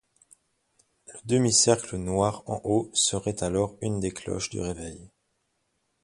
Le 1.13 1.19
demi-cercle 1.25 1.95
noir 1.97 2.41
en 2.47 2.59
haut 2.63 2.89
serait 2.91 3.43
alors 3.43 3.77
une 3.81 3.99
des 3.99 4.09
cloches 4.09 4.49
du 4.49 4.59
réveil. 4.59 5.11